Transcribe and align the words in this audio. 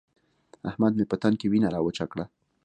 احمد 0.69 0.93
مې 0.97 1.05
په 1.11 1.15
تن 1.21 1.33
کې 1.39 1.47
وينه 1.51 1.67
راوچه 1.75 2.05
کړه. 2.11 2.25